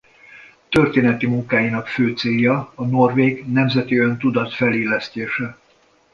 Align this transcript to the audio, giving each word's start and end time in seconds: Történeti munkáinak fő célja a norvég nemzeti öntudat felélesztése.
Történeti 0.69 1.25
munkáinak 1.27 1.87
fő 1.87 2.15
célja 2.15 2.71
a 2.75 2.85
norvég 2.85 3.51
nemzeti 3.51 3.97
öntudat 3.97 4.53
felélesztése. 4.53 5.57